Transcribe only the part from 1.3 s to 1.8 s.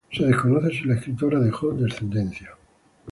dejó